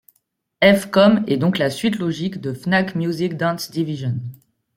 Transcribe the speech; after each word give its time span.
F 0.63 0.87
Com 0.87 1.23
est 1.27 1.37
donc 1.37 1.59
la 1.59 1.69
suite 1.69 1.99
logique 1.99 2.41
de 2.41 2.55
Fnac 2.55 2.95
Music 2.95 3.37
Dance 3.37 3.69
Division. 3.69 4.19